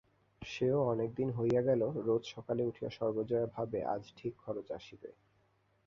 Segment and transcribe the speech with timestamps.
[0.41, 5.09] সেও অনেক দিন হইয়া গোল-রোজ সকালে উঠিয়া সর্বজয়া ভাবে আজ ঠিক খরচ আসিবে।